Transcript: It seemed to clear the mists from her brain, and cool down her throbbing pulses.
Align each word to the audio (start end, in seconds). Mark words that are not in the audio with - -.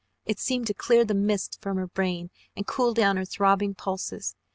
It 0.25 0.39
seemed 0.39 0.65
to 0.65 0.73
clear 0.73 1.05
the 1.05 1.13
mists 1.13 1.59
from 1.61 1.77
her 1.77 1.85
brain, 1.85 2.31
and 2.55 2.65
cool 2.65 2.95
down 2.95 3.17
her 3.17 3.23
throbbing 3.25 3.75
pulses. 3.75 4.35